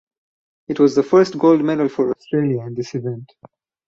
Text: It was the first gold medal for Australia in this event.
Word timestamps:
It 0.67 0.79
was 0.79 0.95
the 0.95 1.03
first 1.03 1.37
gold 1.37 1.63
medal 1.63 1.87
for 1.87 2.09
Australia 2.11 2.65
in 2.65 2.73
this 2.73 2.95
event. 2.95 3.31